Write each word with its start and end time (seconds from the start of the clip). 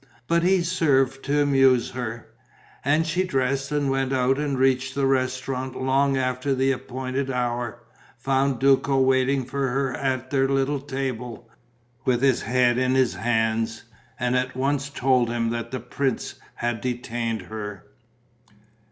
But 0.25 0.41
he 0.41 0.63
served 0.63 1.23
to 1.25 1.43
amuse 1.43 1.91
her.... 1.91 2.25
And 2.83 3.05
she 3.05 3.23
dressed 3.23 3.71
and 3.71 3.91
went 3.91 4.11
out 4.11 4.39
and 4.39 4.57
reached 4.57 4.95
the 4.95 5.05
restaurant 5.05 5.79
long 5.79 6.17
after 6.17 6.55
the 6.55 6.71
appointed 6.71 7.29
hour, 7.29 7.83
found 8.17 8.57
Duco 8.59 8.97
waiting 8.99 9.45
for 9.45 9.67
her 9.67 9.93
at 9.95 10.31
their 10.31 10.49
little 10.49 10.79
table, 10.79 11.47
with 12.03 12.23
his 12.23 12.41
head 12.41 12.79
in 12.79 12.95
his 12.95 13.13
hands, 13.13 13.83
and 14.19 14.35
at 14.35 14.57
once 14.57 14.89
told 14.89 15.29
him 15.29 15.51
that 15.51 15.69
the 15.69 15.79
prince 15.79 16.33
had 16.55 16.81
detained 16.81 17.43
her. 17.43 17.85